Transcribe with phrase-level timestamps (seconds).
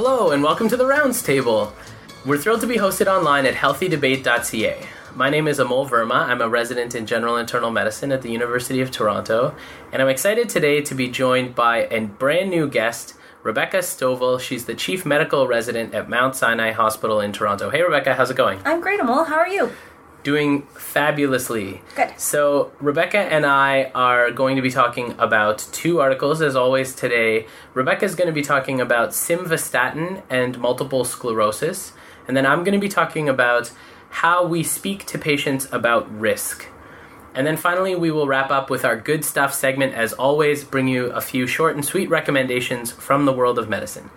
[0.00, 1.72] Hello, and welcome to the Rounds Table.
[2.24, 4.86] We're thrilled to be hosted online at healthydebate.ca.
[5.16, 6.28] My name is Amol Verma.
[6.28, 9.56] I'm a resident in general internal medicine at the University of Toronto,
[9.90, 14.38] and I'm excited today to be joined by a brand new guest, Rebecca Stovall.
[14.38, 17.68] She's the chief medical resident at Mount Sinai Hospital in Toronto.
[17.68, 18.60] Hey, Rebecca, how's it going?
[18.64, 19.26] I'm great, Amol.
[19.26, 19.72] How are you?
[20.28, 21.80] Doing fabulously.
[21.96, 22.12] Good.
[22.20, 27.46] So, Rebecca and I are going to be talking about two articles, as always, today.
[27.72, 31.94] Rebecca is going to be talking about simvastatin and multiple sclerosis,
[32.26, 33.72] and then I'm going to be talking about
[34.10, 36.66] how we speak to patients about risk.
[37.34, 40.88] And then finally, we will wrap up with our good stuff segment, as always, bring
[40.88, 44.10] you a few short and sweet recommendations from the world of medicine.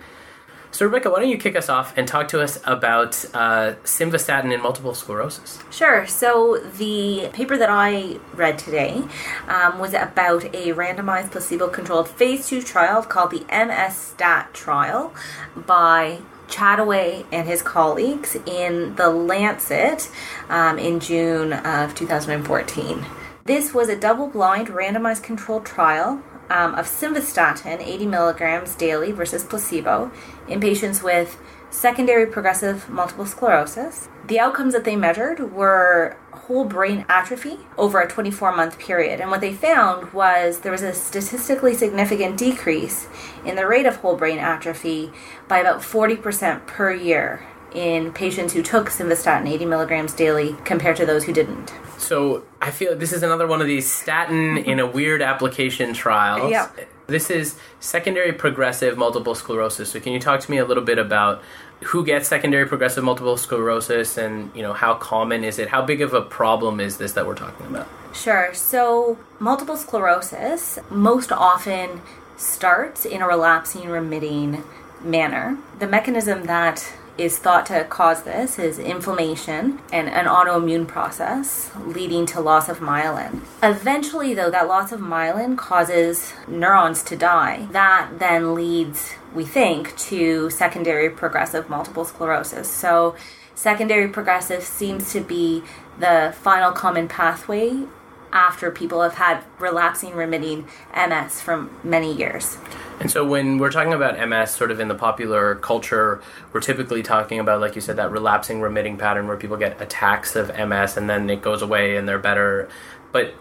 [0.71, 4.53] So, Rebecca, why don't you kick us off and talk to us about uh, simvastatin
[4.53, 5.59] in multiple sclerosis?
[5.69, 6.07] Sure.
[6.07, 9.03] So, the paper that I read today
[9.49, 15.13] um, was about a randomized placebo controlled phase two trial called the MS STAT trial
[15.55, 20.09] by Chataway and his colleagues in the Lancet
[20.47, 23.05] um, in June of 2014.
[23.43, 29.43] This was a double blind randomized controlled trial um, of simvastatin, 80 milligrams daily versus
[29.43, 30.11] placebo,
[30.47, 34.09] in patients with secondary progressive multiple sclerosis.
[34.27, 39.21] The outcomes that they measured were whole brain atrophy over a 24 month period.
[39.21, 43.07] And what they found was there was a statistically significant decrease
[43.45, 45.13] in the rate of whole brain atrophy
[45.47, 51.05] by about 40% per year in patients who took simvastatin 80 milligrams daily compared to
[51.05, 51.73] those who didn't.
[51.97, 56.51] So I feel this is another one of these statin in a weird application trials.
[56.51, 56.69] Yeah.
[57.07, 59.91] This is secondary progressive multiple sclerosis.
[59.91, 61.41] So can you talk to me a little bit about
[61.85, 65.69] who gets secondary progressive multiple sclerosis and you know how common is it?
[65.69, 67.87] How big of a problem is this that we're talking about?
[68.13, 68.53] Sure.
[68.53, 72.01] So multiple sclerosis most often
[72.37, 74.63] starts in a relapsing remitting
[75.03, 75.57] manner.
[75.79, 82.25] The mechanism that is thought to cause this is inflammation and an autoimmune process leading
[82.25, 83.41] to loss of myelin.
[83.61, 87.67] Eventually, though, that loss of myelin causes neurons to die.
[87.71, 92.69] That then leads, we think, to secondary progressive multiple sclerosis.
[92.69, 93.15] So,
[93.55, 95.63] secondary progressive seems to be
[95.99, 97.85] the final common pathway
[98.33, 102.57] after people have had relapsing remitting MS for many years.
[102.99, 106.21] And so when we're talking about MS, sort of in the popular culture,
[106.53, 110.35] we're typically talking about, like you said, that relapsing remitting pattern where people get attacks
[110.35, 112.69] of MS and then it goes away and they're better.
[113.11, 113.33] But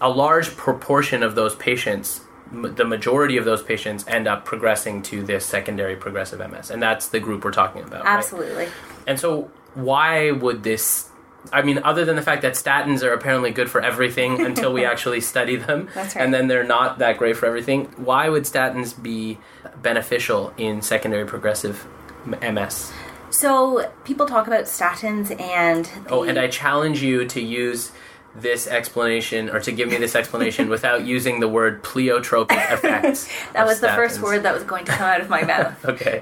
[0.00, 2.20] a large proportion of those patients,
[2.52, 6.70] the majority of those patients, end up progressing to this secondary progressive MS.
[6.70, 8.06] And that's the group we're talking about.
[8.06, 8.54] Absolutely.
[8.54, 8.72] Right?
[9.06, 11.09] And so why would this
[11.52, 14.84] I mean, other than the fact that statins are apparently good for everything until we
[14.92, 16.14] actually study them, right.
[16.16, 19.38] and then they're not that great for everything, why would statins be
[19.82, 21.86] beneficial in secondary progressive
[22.24, 22.92] MS?
[23.30, 25.88] So people talk about statins and.
[26.08, 27.92] oh, and I challenge you to use
[28.34, 33.28] this explanation or to give me this explanation without using the word pleiotropic effects.
[33.52, 35.84] that was the first word that was going to come out of my mouth.
[35.84, 36.20] okay.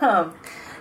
[0.00, 0.32] um,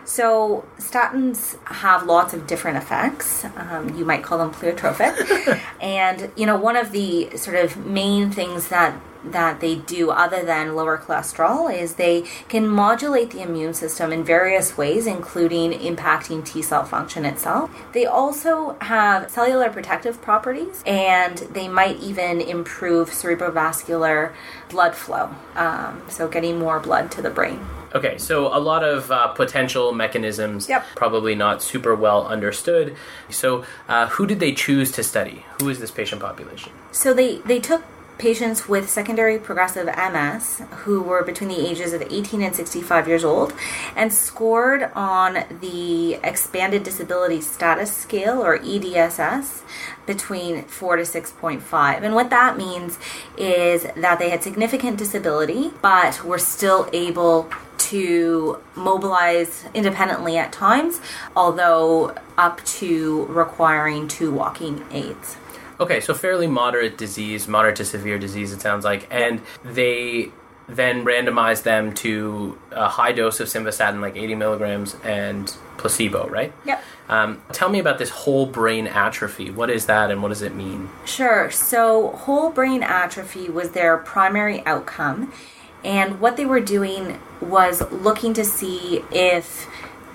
[0.06, 3.46] so statins have lots of different effects.
[3.56, 8.32] Um, you might call them pleiotropic, and you know one of the sort of main
[8.32, 13.74] things that that they do other than lower cholesterol is they can modulate the immune
[13.74, 17.70] system in various ways including impacting T cell function itself.
[17.94, 24.34] They also have cellular protective properties and they might even improve cerebrovascular
[24.70, 25.36] blood flow.
[25.56, 27.60] Um, so getting more blood to the brain.
[27.94, 30.86] Okay, so a lot of uh, potential mechanisms, yep.
[30.96, 32.96] probably not super well understood.
[33.30, 35.46] So, uh, who did they choose to study?
[35.60, 36.72] Who is this patient population?
[36.92, 37.84] So they they took
[38.22, 43.24] patients with secondary progressive MS who were between the ages of 18 and 65 years
[43.24, 43.52] old
[43.96, 49.64] and scored on the Expanded Disability Status Scale or EDSS
[50.06, 52.04] between 4 to 6.5.
[52.04, 53.00] And what that means
[53.38, 57.50] is that they had significant disability but were still able
[57.90, 61.00] to mobilize independently at times,
[61.36, 65.38] although up to requiring two walking aids.
[65.80, 69.08] Okay, so fairly moderate disease, moderate to severe disease, it sounds like.
[69.10, 70.32] And they
[70.68, 76.54] then randomized them to a high dose of simvastatin, like 80 milligrams, and placebo, right?
[76.66, 76.84] Yep.
[77.10, 79.50] Um, tell me about this whole brain atrophy.
[79.52, 80.90] What is that and what does it mean?
[81.06, 81.52] Sure.
[81.52, 85.34] So, whole brain atrophy was their primary outcome.
[85.84, 89.68] And what they were doing was looking to see if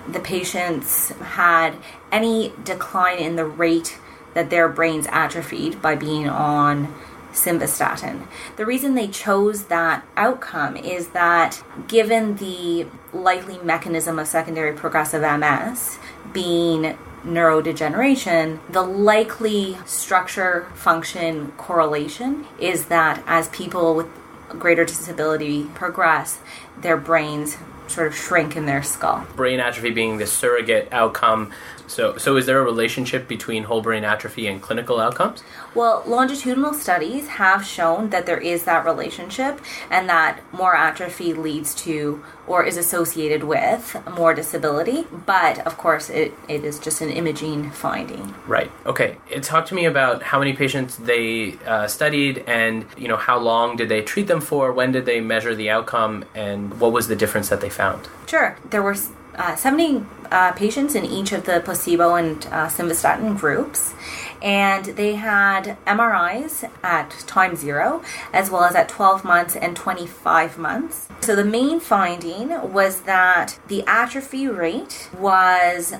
[0.07, 1.75] the patients had
[2.11, 3.97] any decline in the rate
[4.33, 6.93] that their brains atrophied by being on
[7.33, 8.27] simvastatin.
[8.55, 15.21] The reason they chose that outcome is that given the likely mechanism of secondary progressive
[15.21, 15.99] MS
[16.33, 24.07] being neurodegeneration, the likely structure function correlation is that as people with
[24.49, 26.39] greater disability progress,
[26.77, 29.25] their brains sort of shrink in their skull.
[29.35, 31.51] Brain atrophy being the surrogate outcome.
[31.87, 35.41] So, so is there a relationship between whole brain atrophy and clinical outcomes?
[35.73, 41.73] Well, longitudinal studies have shown that there is that relationship and that more atrophy leads
[41.75, 45.05] to or is associated with more disability.
[45.25, 48.33] But of course, it, it is just an imaging finding.
[48.47, 48.71] Right.
[48.85, 49.17] Okay.
[49.41, 53.77] Talk to me about how many patients they uh, studied and, you know, how long
[53.77, 54.73] did they treat them for?
[54.73, 56.25] When did they measure the outcome?
[56.35, 58.09] And what was the difference that they found?
[58.25, 58.57] Sure.
[58.69, 58.97] There were
[59.35, 63.93] uh, 70 uh, patients in each of the placebo and uh, simvastatin groups,
[64.41, 68.01] and they had MRIs at time zero
[68.33, 71.07] as well as at 12 months and 25 months.
[71.21, 75.93] So the main finding was that the atrophy rate was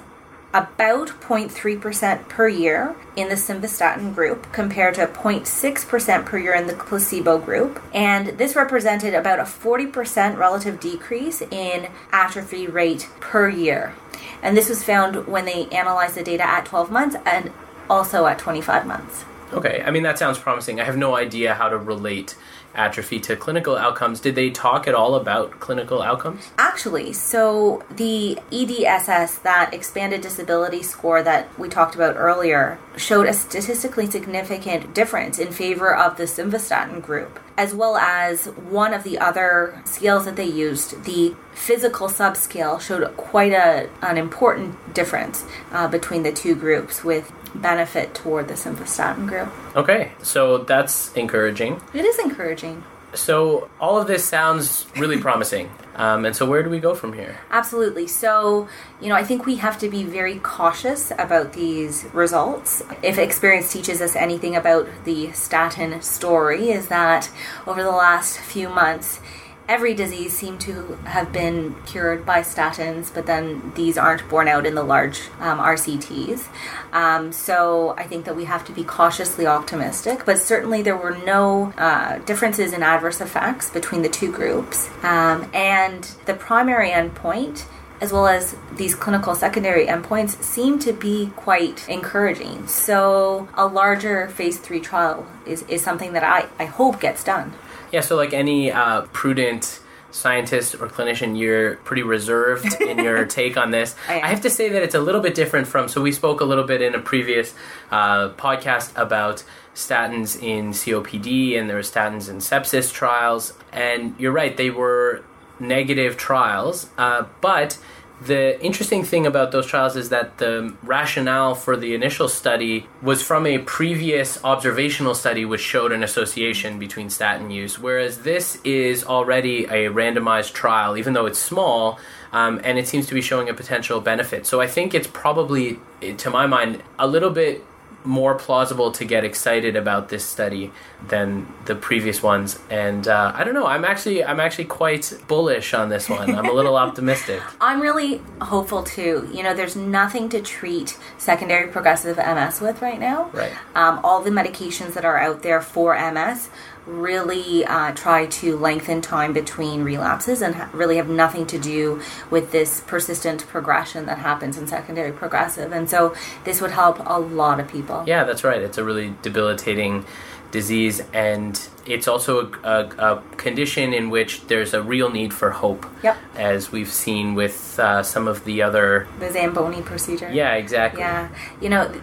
[0.57, 6.73] about 0.3% per year in the simvastatin group compared to 0.6% per year in the
[6.73, 7.79] placebo group.
[7.93, 13.93] And this represented about a 40% relative decrease in atrophy rate per year.
[14.41, 17.51] And this was found when they analyzed the data at 12 months and
[17.87, 19.25] also at 25 months.
[19.53, 20.81] Okay, I mean, that sounds promising.
[20.81, 22.35] I have no idea how to relate
[22.77, 24.19] atrophy to clinical outcomes.
[24.19, 26.51] Did they talk at all about clinical outcomes?
[26.57, 33.33] Actually, so the EDSS, that expanded disability score that we talked about earlier, showed a
[33.33, 39.17] statistically significant difference in favor of the simvastatin group, as well as one of the
[39.17, 45.87] other scales that they used, the physical subscale, showed quite a, an important difference uh,
[45.87, 49.49] between the two groups with benefit toward the simvastatin group.
[49.75, 51.81] Okay, so that's encouraging.
[51.93, 52.83] It is encouraging.
[53.13, 55.69] So all of this sounds really promising.
[55.97, 57.39] Um, and so where do we go from here?
[57.49, 58.07] Absolutely.
[58.07, 58.69] So,
[59.01, 62.83] you know, I think we have to be very cautious about these results.
[63.01, 67.31] If experience teaches us anything about the statin story, is that
[67.65, 69.19] over the last few months,
[69.67, 74.65] every disease seemed to have been cured by statins, but then these aren't borne out
[74.65, 76.47] in the large um, RCTs.
[76.93, 81.17] Um, so I think that we have to be cautiously optimistic, but certainly there were
[81.25, 84.89] no uh, differences in adverse effects between the two groups.
[85.03, 87.65] Um, and the primary endpoint
[87.99, 92.67] as well as these clinical secondary endpoints seem to be quite encouraging.
[92.67, 97.53] So, a larger phase three trial is, is something that I, I hope gets done.
[97.91, 99.79] Yeah, so like any uh, prudent
[100.11, 103.95] scientist or clinician, you're pretty reserved in your take on this.
[104.07, 105.87] I, I, have to say that it's a little bit different from.
[105.87, 107.53] So we spoke a little bit in a previous
[107.91, 109.43] uh, podcast about
[109.75, 113.53] statins in COPD, and there were statins in sepsis trials.
[113.71, 115.23] And you're right, they were
[115.59, 117.77] negative trials, uh, but
[118.21, 123.21] the interesting thing about those trials is that the rationale for the initial study was
[123.21, 129.03] from a previous observational study which showed an association between statin use, whereas this is
[129.03, 131.99] already a randomized trial, even though it's small,
[132.33, 134.47] um, and it seems to be showing a potential benefit.
[134.47, 135.79] So I think it's probably,
[136.17, 137.63] to my mind, a little bit
[138.07, 140.71] more plausible to get excited about this study
[141.09, 142.57] than the previous ones.
[142.69, 146.33] And uh, i don't know i'm actually i'm actually quite bullish on this one.
[146.33, 147.41] I'm a little optimistic.
[147.59, 149.29] I'm really hopeful too.
[149.33, 153.29] You know there's nothing to treat secondary progressive ms with right now.
[153.33, 153.53] Right.
[153.75, 156.49] Um, all the medications that are out there for ms
[156.87, 162.01] really uh, try to lengthen time between relapses and ha- really have nothing to do
[162.31, 165.71] with this persistent progression that happens in secondary progressive.
[165.71, 166.15] And so
[166.45, 168.03] this would help a lot of people.
[168.07, 168.61] Yeah, that's right.
[168.61, 170.05] It's a really debilitating
[170.49, 175.51] disease, and it's also a, a, a condition in which there's a real need for
[175.51, 175.85] hope.
[176.03, 176.17] Yep.
[176.35, 179.07] As we've seen with uh, some of the other.
[179.19, 180.31] The Zamboni procedure.
[180.31, 181.01] Yeah, exactly.
[181.01, 181.27] Yeah.
[181.59, 182.01] You know,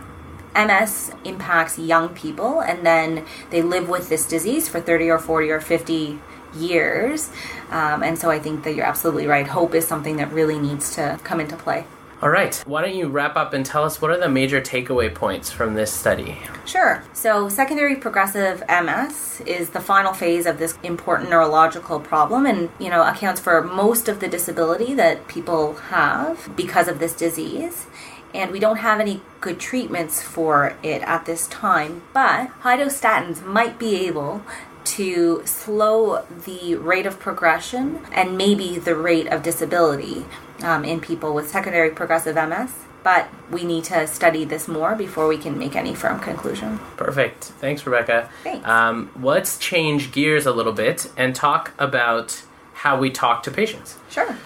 [0.54, 5.50] MS impacts young people and then they live with this disease for 30 or 40
[5.50, 6.18] or 50
[6.56, 7.30] years.
[7.70, 9.46] Um, and so I think that you're absolutely right.
[9.46, 11.86] Hope is something that really needs to come into play.
[12.22, 12.54] All right.
[12.66, 15.74] Why don't you wrap up and tell us what are the major takeaway points from
[15.74, 16.38] this study?
[16.64, 17.04] Sure.
[17.12, 22.88] So, secondary progressive MS is the final phase of this important neurological problem and, you
[22.88, 27.88] know, accounts for most of the disability that people have because of this disease
[28.34, 32.02] and we don't have any good treatments for it at this time.
[32.12, 34.42] But high dose statins might be able
[34.84, 40.26] to slow the rate of progression and maybe the rate of disability
[40.62, 42.70] um, in people with secondary progressive MS.
[43.02, 46.80] but we need to study this more before we can make any firm conclusion.
[46.96, 47.44] Perfect.
[47.44, 48.30] Thanks, Rebecca.
[48.42, 48.66] Thanks.
[48.66, 53.98] Um, let's change gears a little bit and talk about how we talk to patients.
[54.10, 54.36] Sure.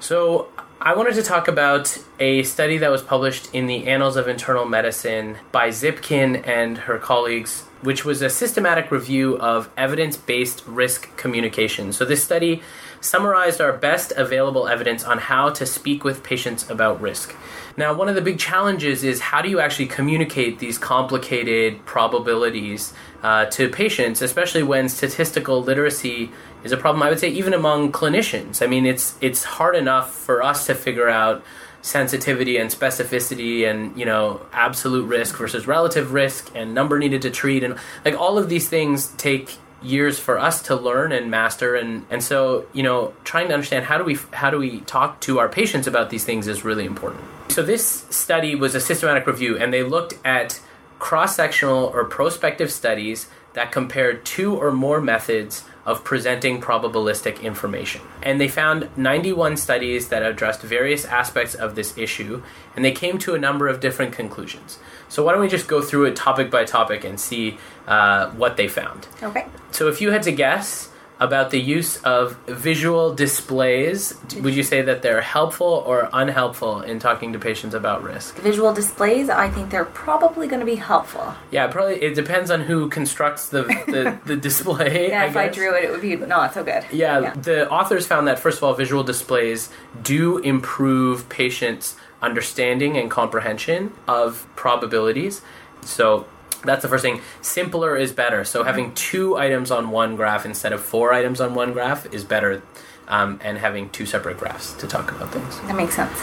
[0.00, 0.48] So,
[0.80, 4.66] I wanted to talk about a study that was published in the Annals of Internal
[4.66, 11.16] Medicine by Zipkin and her colleagues, which was a systematic review of evidence based risk
[11.16, 11.94] communication.
[11.94, 12.62] So, this study
[13.00, 17.34] summarized our best available evidence on how to speak with patients about risk.
[17.78, 22.92] Now, one of the big challenges is how do you actually communicate these complicated probabilities
[23.22, 26.30] uh, to patients, especially when statistical literacy
[26.66, 27.02] is a problem.
[27.02, 28.62] I would say even among clinicians.
[28.62, 31.42] I mean, it's it's hard enough for us to figure out
[31.86, 37.30] sensitivity and specificity and you know absolute risk versus relative risk and number needed to
[37.30, 41.76] treat and like all of these things take years for us to learn and master
[41.76, 45.20] and and so you know trying to understand how do we how do we talk
[45.20, 49.24] to our patients about these things is really important so this study was a systematic
[49.24, 50.60] review and they looked at
[50.98, 58.02] cross-sectional or prospective studies that compared two or more methods of presenting probabilistic information.
[58.22, 62.42] And they found 91 studies that addressed various aspects of this issue,
[62.74, 64.78] and they came to a number of different conclusions.
[65.08, 68.56] So, why don't we just go through it topic by topic and see uh, what
[68.56, 69.06] they found?
[69.22, 69.46] Okay.
[69.70, 74.14] So, if you had to guess, about the use of visual displays.
[74.40, 78.36] Would you say that they're helpful or unhelpful in talking to patients about risk?
[78.36, 81.34] Visual displays, I think they're probably going to be helpful.
[81.50, 82.02] Yeah, probably.
[82.02, 85.08] It depends on who constructs the the, the display.
[85.08, 86.84] Yeah, I if I drew it, it would be not so good.
[86.92, 89.70] Yeah, the authors found that first of all, visual displays
[90.02, 95.42] do improve patients' understanding and comprehension of probabilities.
[95.82, 96.26] So
[96.66, 97.20] that's the first thing.
[97.40, 98.44] Simpler is better.
[98.44, 102.24] So having two items on one graph instead of four items on one graph is
[102.24, 102.62] better,
[103.08, 105.58] um, and having two separate graphs to talk about things.
[105.62, 106.18] That makes sense.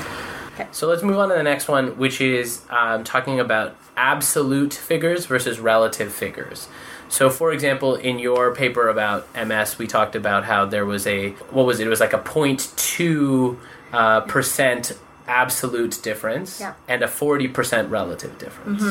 [0.54, 0.68] Okay.
[0.72, 5.26] So let's move on to the next one, which is um, talking about absolute figures
[5.26, 6.68] versus relative figures.
[7.10, 11.32] So, for example, in your paper about MS, we talked about how there was a
[11.52, 11.88] what was it?
[11.88, 13.58] It was like a 0.2
[13.92, 14.98] uh, percent
[15.28, 16.74] absolute difference Yeah.
[16.88, 18.84] and a 40 percent relative difference.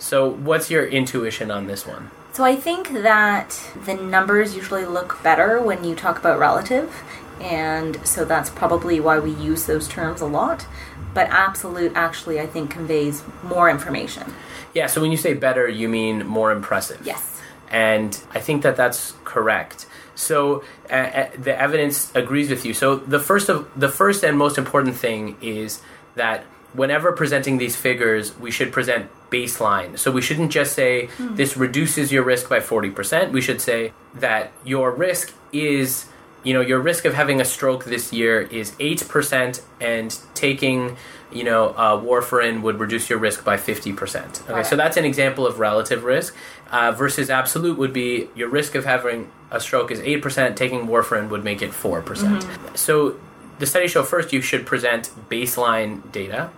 [0.00, 2.10] So, what's your intuition on this one?
[2.32, 6.92] So I think that the numbers usually look better when you talk about relative,
[7.40, 10.66] and so that's probably why we use those terms a lot.
[11.12, 14.32] But absolute actually, I think, conveys more information.
[14.74, 14.86] Yeah.
[14.86, 17.00] So, when you say better, you mean more impressive.
[17.04, 17.26] Yes.
[17.70, 19.86] and I think that that's correct.
[20.16, 22.74] So uh, uh, the evidence agrees with you.
[22.74, 25.80] So the first of the first and most important thing is
[26.16, 29.98] that whenever presenting these figures, we should present baseline.
[29.98, 33.32] So we shouldn't just say this reduces your risk by 40%.
[33.32, 36.06] We should say that your risk is
[36.42, 40.96] you know your risk of having a stroke this year is 8% and taking
[41.30, 45.04] you know uh, warfarin would reduce your risk by 50% okay Got so that's an
[45.04, 46.34] example of relative risk
[46.70, 51.28] uh, versus absolute would be your risk of having a stroke is 8% taking warfarin
[51.28, 52.76] would make it 4%.
[52.76, 53.16] So
[53.58, 56.50] the studies show first you should present baseline data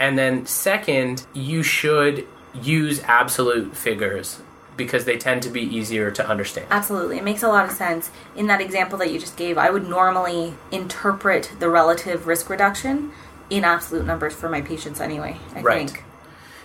[0.00, 2.26] and then second you should
[2.60, 4.40] use absolute figures
[4.76, 7.18] because they tend to be easier to understand Absolutely.
[7.18, 8.10] It makes a lot of sense.
[8.34, 13.12] In that example that you just gave, I would normally interpret the relative risk reduction
[13.50, 15.36] in absolute numbers for my patients anyway.
[15.54, 15.90] I Right.
[15.90, 16.04] think.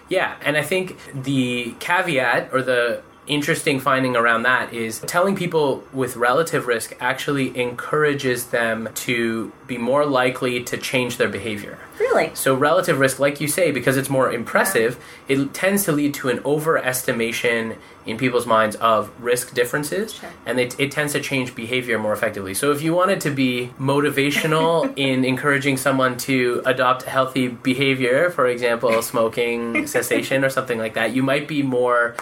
[0.08, 5.84] Yeah, and I think the caveat or the interesting finding around that is telling people
[5.94, 11.77] with relative risk actually encourages them to be more likely to change their behavior.
[12.00, 12.32] Really?
[12.36, 16.29] So relative risk, like you say, because it's more impressive, it tends to lead to
[16.29, 20.29] an overestimation in people's minds of risk differences, Sure.
[20.46, 22.53] and it, it tends to change behavior more effectively.
[22.53, 28.48] So if you wanted to be motivational in encouraging someone to adopt healthy behavior, for
[28.48, 32.15] example, smoking cessation or something like that, you might be more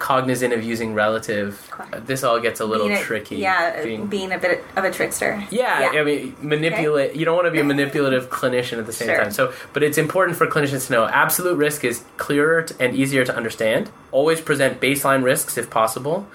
[0.00, 1.68] cognizant of using relative.
[1.70, 1.94] Correct.
[1.94, 3.36] Uh, this all gets a little Being a- tricky.
[3.36, 5.40] Yeah, uh, being- being, a bit of a trickster.
[5.50, 7.14] yeah, I mean, manipulate.
[7.14, 9.18] You don't want to be a manipulative clinician at the same Sure.
[9.18, 9.30] time.
[9.30, 13.36] So, but it's important for clinicians to know absolute risk is clearer and easier to
[13.36, 13.90] understand.
[14.10, 16.26] Always present baseline risks if possible,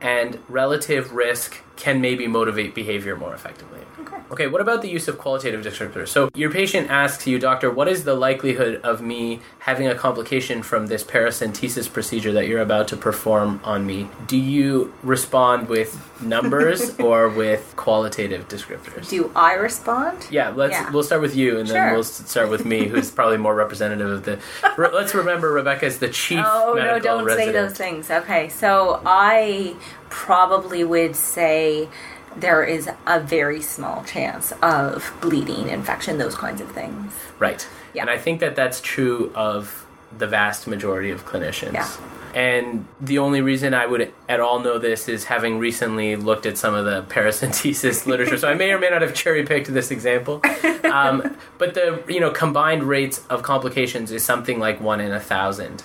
[0.00, 3.80] and relative risk can maybe motivate behavior more effectively.
[4.00, 4.16] Okay.
[4.30, 6.08] Okay, what about the use of qualitative descriptors?
[6.08, 10.62] So, your patient asks you, doctor, what is the likelihood of me having a complication
[10.62, 14.08] from this paracentesis procedure that you're about to perform on me?
[14.26, 19.08] Do you respond with numbers or with qualitative descriptors?
[19.08, 20.26] Do I respond?
[20.30, 20.90] yeah, let's Yeah.
[20.90, 21.92] we'll start with you, and then Sure.
[21.94, 24.38] we'll start with me, who's probably more representative of the.
[24.76, 26.98] Re- let's remember Rebecca is the chief Oh no!
[26.98, 27.46] Don't resident.
[27.48, 28.10] say those things.
[28.10, 29.74] Okay, so I
[30.10, 31.88] probably would say
[32.36, 37.12] there is a very small chance of bleeding, infection, those kinds of things.
[37.38, 37.66] Right.
[37.94, 38.02] Yeah.
[38.02, 39.86] And I think that that's true of
[40.16, 41.72] the vast majority of clinicians.
[41.72, 41.90] Yeah.
[42.34, 46.58] And the only reason I would at all know this is having recently looked at
[46.58, 48.38] some of the paracentesis literature.
[48.38, 50.42] So I may or may not have cherry picked this example.
[50.84, 55.20] Um, but the you know combined rates of complications is something like one in a
[55.20, 55.82] thousand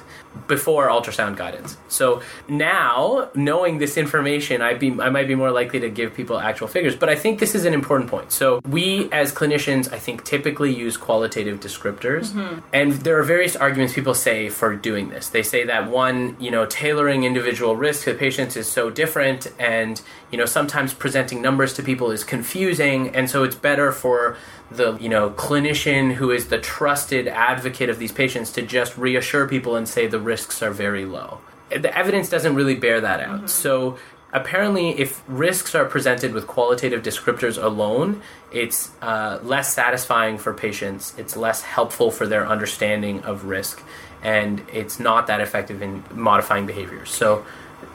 [0.47, 1.77] before ultrasound guidance.
[1.87, 6.39] So now knowing this information, I be I might be more likely to give people
[6.39, 6.95] actual figures.
[6.95, 8.31] But I think this is an important point.
[8.31, 12.33] So we as clinicians, I think, typically use qualitative descriptors,
[12.73, 15.29] and there are various arguments people say for doing this.
[15.29, 20.01] They say that one, you know, tailoring individual risk to patients is so different, and
[20.31, 24.37] you know, sometimes presenting numbers to people is confusing, and so it's better for
[24.71, 29.49] the you know clinician who is the trusted advocate of these patients to just reassure
[29.49, 31.39] people and say the risks are very low.
[31.69, 33.49] The evidence doesn't really bear that out.
[33.49, 33.97] So
[34.31, 38.21] apparently, if risks are presented with qualitative descriptors alone,
[38.53, 41.13] it's uh, less satisfying for patients.
[41.17, 43.83] It's less helpful for their understanding of risk,
[44.23, 47.11] and it's not that effective in modifying behaviors.
[47.11, 47.45] So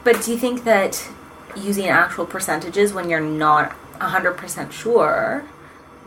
[0.03, 1.07] But do you think that
[1.55, 5.43] using actual percentages when you're not 100% sure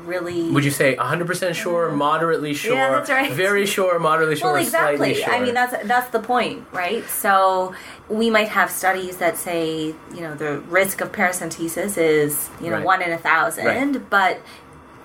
[0.05, 0.51] really.
[0.51, 3.33] would you say 100% sure, moderately sure, Yeah, that's right.
[3.33, 5.15] very sure, moderately sure, well, exactly.
[5.15, 5.33] sure?
[5.33, 7.05] I mean, that's that's the point, right?
[7.09, 7.75] So
[8.09, 12.77] we might have studies that say, you know, the risk of paracentesis is, you know,
[12.77, 12.85] Right.
[12.85, 14.11] one in a thousand, Right.
[14.11, 14.41] but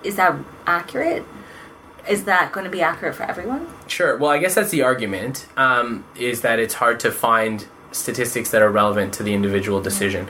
[0.02, 0.34] is that
[0.66, 1.24] accurate?
[2.08, 3.66] Is that going to be accurate for everyone?
[3.88, 4.16] Sure.
[4.16, 5.46] Well, I guess that's the argument.
[5.56, 7.66] Um, is that it's hard to find
[7.96, 9.84] statistics that are relevant to the individual mm-hmm.
[9.84, 10.28] decision.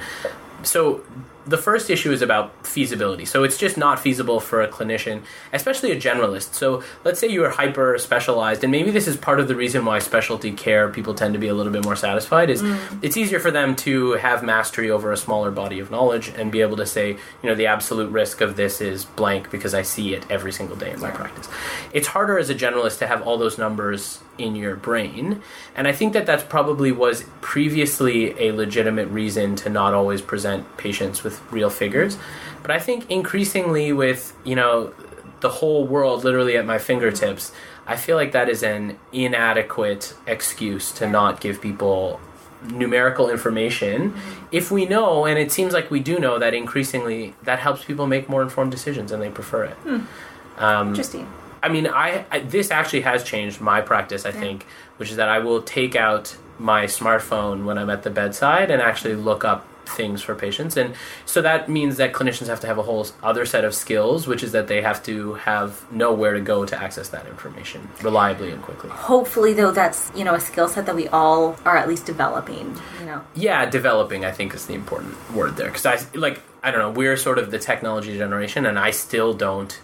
[0.62, 1.02] So
[1.46, 3.24] the first issue is about feasibility.
[3.24, 6.54] So it's just not feasible for a clinician, especially a generalist.
[6.54, 9.84] So let's say you are hyper specialized, and maybe this is part of the reason
[9.84, 12.50] why specialty care people tend to be a little bit more satisfied.
[12.50, 12.78] Is mm.
[13.00, 16.62] it's easier for them to have mastery over a smaller body of knowledge and be
[16.62, 20.14] able to say, you know, the absolute risk of this is blank because I see
[20.14, 21.48] it every single day in my practice.
[21.92, 25.42] It's harder as a generalist to have all those numbers in your brain,
[25.74, 30.76] and I think that that's probably was previously a legitimate reason to not always present
[30.76, 32.18] patients with real figures.
[32.62, 34.92] But I think increasingly with, you know,
[35.40, 37.52] the whole world literally at my fingertips,
[37.86, 42.20] I feel like that is an inadequate excuse to not give people
[42.64, 44.14] numerical information.
[44.50, 48.06] If we know and it seems like we do know that increasingly that helps people
[48.06, 49.76] make more informed decisions and they prefer it.
[50.58, 51.28] Um, Interesting.
[51.66, 54.24] I mean, I, I this actually has changed my practice.
[54.24, 54.64] I think,
[54.98, 58.80] which is that I will take out my smartphone when I'm at the bedside and
[58.80, 62.78] actually look up things for patients, and so that means that clinicians have to have
[62.78, 66.34] a whole other set of skills, which is that they have to have know where
[66.34, 68.90] to go to access that information reliably and quickly.
[68.90, 72.76] Hopefully, though, that's you know a skill set that we all are at least developing.
[73.00, 73.24] You know.
[73.34, 76.92] Yeah, developing I think is the important word there because I like I don't know
[76.92, 79.76] we're sort of the technology generation, and I still don't.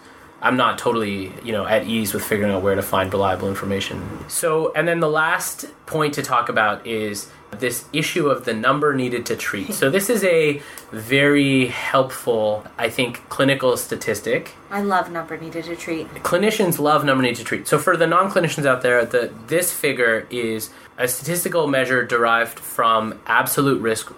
[0.43, 4.03] I'm not totally, you know, at ease with figuring out where to find reliable information.
[4.29, 8.95] So, and then the last point to talk about is this issue of the number
[8.95, 9.73] needed to treat.
[9.83, 15.77] So, this is a very helpful, I think, clinical statistic I love number needed to
[15.77, 16.09] treat.
[16.23, 17.69] clinicians love number needed to treat.
[17.69, 23.21] So for the non-clinicians out there, the this figure is a statistical measure derived from
[23.27, 24.11] absolute risk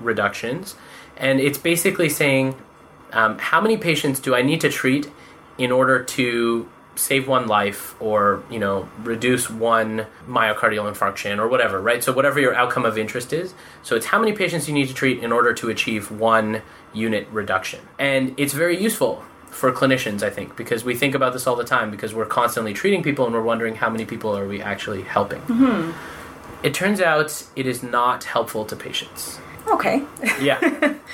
[0.00, 0.74] reductions,
[1.16, 2.56] and it's basically saying
[3.12, 5.08] um, how many patients do I need to treat
[5.58, 11.80] in order to save one life or you know reduce one myocardial infarction or whatever
[11.80, 12.04] right?
[12.04, 13.54] So whatever your outcome of interest is.
[13.82, 17.28] So it's how many patients you need to treat in order to achieve one unit
[17.30, 17.80] reduction.
[17.98, 21.64] And it's very useful for clinicians i think because we think about this all the
[21.64, 25.02] time because we're constantly treating people and we're wondering how many people are we actually
[25.02, 25.40] helping.
[25.42, 25.90] Mm-hmm.
[26.62, 29.40] It turns out it is not helpful to patients.
[29.68, 30.04] Okay.
[30.40, 30.94] yeah.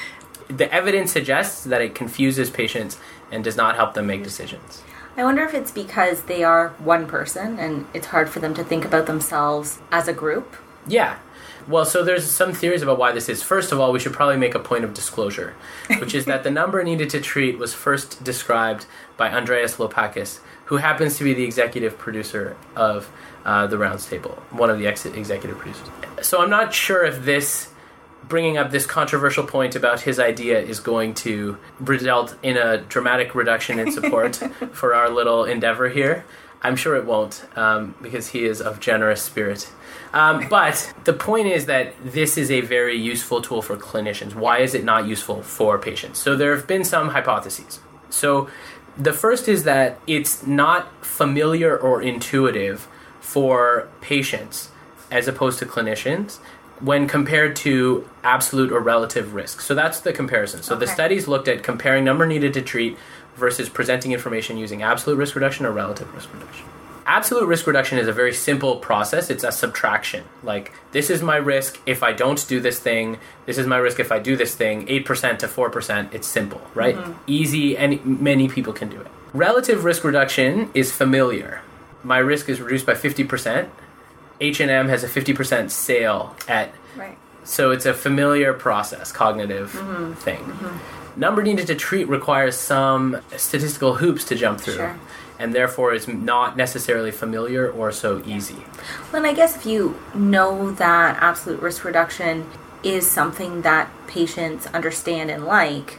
[0.49, 2.99] The evidence suggests that it confuses patients
[3.31, 4.83] and does not help them make decisions
[5.17, 8.63] I wonder if it's because they are one person and it's hard for them to
[8.63, 10.57] think about themselves as a group.
[10.87, 11.19] Yeah.
[11.67, 13.43] Well, so there's some theories about why this is.
[13.43, 15.55] First of all, we should probably make a point of disclosure,
[15.99, 18.85] which is that the number needed to treat was first described
[19.17, 23.11] by Andreas Laupacis, who happens to be the executive producer of
[23.47, 25.89] uh, the Rounds Table, one of the ex- executive producers.
[26.21, 27.73] So I'm not sure if this
[28.29, 33.35] bringing up this controversial point about his idea is going to result in a dramatic
[33.35, 34.37] reduction in support
[34.73, 36.25] for our little endeavor here.
[36.63, 39.71] I'm sure it won't, um, because he is of generous spirit.
[40.13, 44.35] Um, but the point is that this is a very useful tool for clinicians.
[44.35, 46.19] Why is it not useful for patients?
[46.19, 47.81] So there have been some hypotheses.
[48.09, 48.49] So
[48.97, 52.89] the first is that it's not familiar or intuitive
[53.21, 54.71] for patients
[55.11, 56.39] as opposed to clinicians
[56.81, 59.61] when compared to absolute or relative risk.
[59.61, 60.63] So that's the comparison.
[60.63, 62.99] So the studies looked at comparing number needed to treat
[63.37, 66.67] versus presenting information using absolute risk reduction or relative risk reduction.
[67.07, 69.31] Absolute risk reduction is a very simple process.
[69.31, 70.25] It's a subtraction.
[70.43, 73.19] Like, this is my risk if I don't do this thing.
[73.47, 74.87] This is my risk if I do this thing.
[74.87, 76.13] 8% to 4%.
[76.13, 76.97] It's simple, right?
[76.97, 77.13] Mm-hmm.
[77.29, 79.07] Easy, and many people can do it.
[79.33, 81.61] Relative risk reduction is familiar.
[82.03, 83.69] My risk is reduced by 50%.
[84.41, 87.17] H&M has a 50% sale at Right.
[87.45, 90.13] so it's a familiar process, cognitive mm-hmm.
[90.15, 90.39] thing.
[90.39, 91.21] Mm-hmm.
[91.21, 94.99] Number needed to treat requires some statistical hoops to jump through, Sure.
[95.39, 98.65] and therefore is not necessarily familiar or so easy.
[99.13, 102.47] Well, and I guess if you know that absolute risk reduction
[102.83, 105.99] is something that patients understand and like,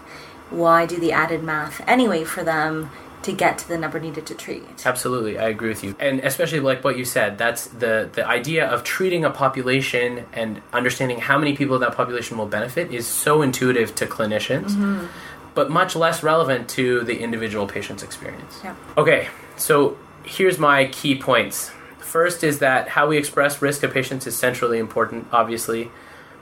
[0.50, 2.90] why do the added math anyway for them
[3.28, 4.64] to get to the number needed to treat?
[4.86, 7.38] Absolutely, I agree with you, and especially like what you said.
[7.38, 11.96] That's the the idea of treating a population and understanding how many people in that
[11.96, 15.06] population will benefit is so intuitive to clinicians, mm-hmm.
[15.54, 18.62] but much less relevant to the individual patient's experience.
[18.64, 18.76] Yeah.
[18.98, 21.72] Okay, so here's my key points.
[22.00, 25.92] First is that how we express risk to patients is centrally important, obviously.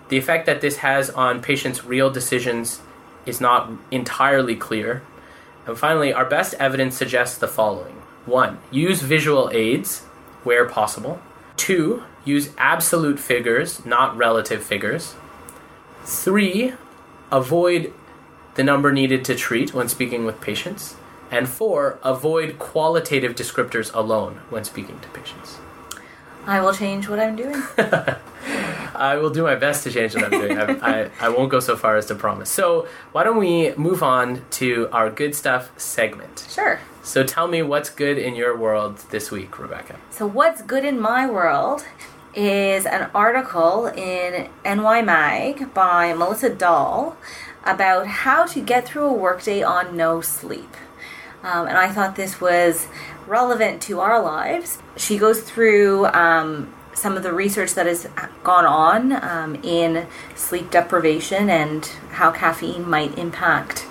[0.10, 2.82] The effect that this has on patients' real decisions
[3.26, 5.02] is not entirely clear.
[5.68, 10.02] And finally, our best evidence suggests the following one, use visual aids
[10.44, 11.20] where possible.
[11.58, 15.16] Two, use absolute figures, not relative figures.
[16.04, 16.74] Three,
[17.32, 17.94] avoid
[18.56, 20.96] the number needed to treat when speaking with patients.
[21.32, 25.58] And four, avoid qualitative descriptors alone when speaking to patients.
[26.46, 27.62] I will change what I'm doing.
[28.98, 30.58] I will do my best to change what I'm doing.
[30.58, 32.50] I, I, I won't go so far as to promise.
[32.50, 36.48] So, why don't we move on to our good stuff segment?
[36.50, 36.80] sure.
[37.04, 39.98] So, tell me what's good in your world this week, Rebecca.
[40.10, 41.86] So, what's good in my world
[42.34, 47.18] is an article in NY Mag by Melissa Dahl
[47.64, 50.76] about how to get through a workday on no sleep.
[51.44, 52.88] Um, and I thought this was
[53.28, 54.80] relevant to our lives.
[54.98, 58.08] She goes through um, some of the research that has
[58.44, 63.86] gone on um, in sleep deprivation and how caffeine might impact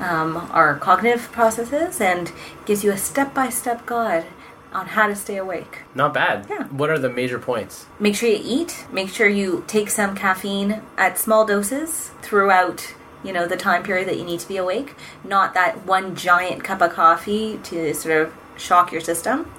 [0.00, 2.32] um, our cognitive processes and
[2.66, 4.26] gives you a step by step guide
[4.72, 5.78] on how to stay awake.
[5.94, 6.46] Not bad.
[6.50, 6.64] Yeah.
[6.64, 7.86] What are the major points?
[7.98, 8.86] Make sure you eat.
[8.92, 12.94] Make sure you take some caffeine at small doses throughout,
[13.24, 14.94] you know, the time period that you need to be awake.
[15.24, 19.50] Not that one giant cup of coffee to sort of shock your system.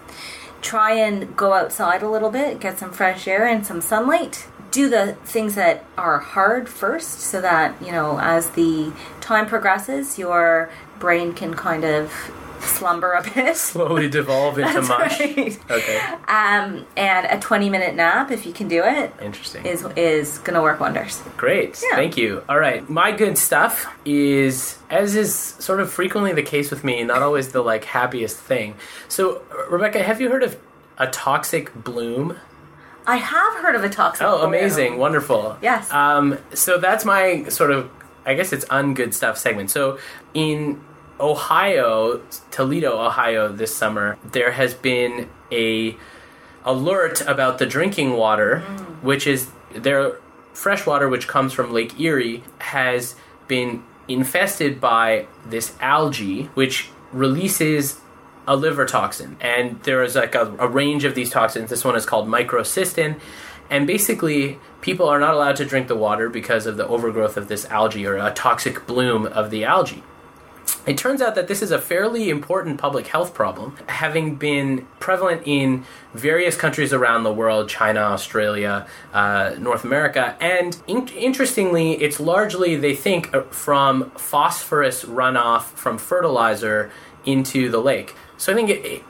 [0.62, 4.48] Try and go outside a little bit, get some fresh air and some sunlight.
[4.72, 8.92] Do the things that are hard first so that, you know, as the
[9.22, 10.70] time progresses, your
[11.00, 12.12] brain can kind of
[12.62, 13.56] slumber a bit.
[13.58, 15.20] Slowly devolve into mush.
[15.20, 15.60] right.
[15.70, 15.98] Okay.
[16.28, 19.66] Um, and a 20 minute nap, if you can do it, Interesting.
[19.66, 21.22] is is gonna work wonders.
[21.38, 21.82] Great.
[21.90, 21.96] Yeah.
[21.96, 22.44] Thank you.
[22.50, 22.88] All right.
[22.90, 27.52] My good stuff is, as is sort of frequently the case with me, not always
[27.52, 28.76] the like happiest thing.
[29.08, 30.58] So, Rebecca, have you heard of
[30.98, 32.38] a toxic bloom?
[33.08, 34.26] I have heard of a toxic.
[34.26, 34.50] Oh, bloom.
[34.50, 34.98] amazing.
[34.98, 35.58] Wonderful.
[35.62, 35.90] Yes.
[35.92, 37.90] Um, so that's my sort of,
[38.26, 39.72] I guess it's ungood stuff segment.
[39.72, 39.98] So
[40.34, 40.80] in
[41.20, 45.96] Ohio, Toledo, Ohio, this summer, there has been a
[46.66, 48.80] alert about the drinking water, mm.
[49.02, 50.18] which is their
[50.54, 53.16] fresh water, which comes from Lake Erie, has
[53.48, 58.00] been infested by this algae, which releases
[58.48, 59.38] a liver toxin.
[59.40, 61.70] And there is like a, a range of these toxins.
[61.70, 63.20] This one is called microcystin.
[63.70, 67.48] And basically, people are not allowed to drink the water because of the overgrowth of
[67.48, 70.04] this algae or a toxic bloom of the algae.
[70.86, 75.44] It turns out that this is a fairly important public health problem, having been prevalent
[75.46, 80.36] in various countries around the world China, Australia, uh, North America.
[80.40, 86.92] And in- interestingly, it's largely, they think, uh, from phosphorus runoff from fertilizer
[87.26, 88.16] into the lake.
[88.38, 89.04] So I think it, it-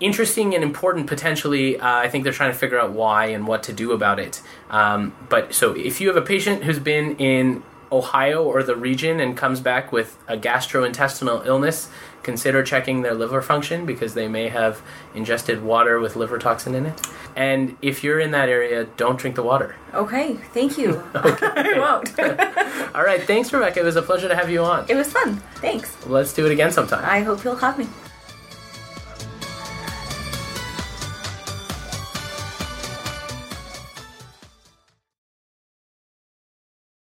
[0.00, 1.80] interesting and important potentially.
[1.80, 4.40] Uh, I think they're trying to figure out why and what to do about it.
[4.70, 7.62] Um, but so if you have a patient who's been in
[7.94, 11.88] Ohio or the region and comes back with a gastrointestinal illness,
[12.22, 14.82] consider checking their liver function because they may have
[15.14, 17.00] ingested water with liver toxin in it.
[17.36, 19.76] And if you're in that area, don't drink the water.
[19.92, 21.02] Okay, thank you.
[21.14, 22.18] I won't.
[22.94, 23.80] All right, thanks, Rebecca.
[23.80, 24.86] It was a pleasure to have you on.
[24.88, 25.36] it was fun.
[25.56, 25.94] Thanks.
[26.06, 27.04] Let's do it again sometime.
[27.04, 27.86] I hope you'll have me.